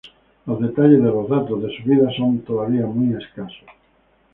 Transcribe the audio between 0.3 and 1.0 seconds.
Los detalles